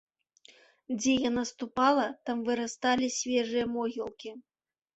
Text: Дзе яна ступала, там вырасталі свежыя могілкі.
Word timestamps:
Дзе 0.99 1.13
яна 1.29 1.43
ступала, 1.51 2.07
там 2.31 2.43
вырасталі 2.49 3.13
свежыя 3.19 3.65
могілкі. 3.77 4.37